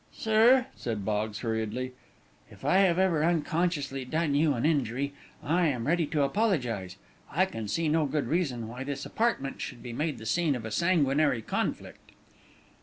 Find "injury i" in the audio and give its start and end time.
4.65-5.67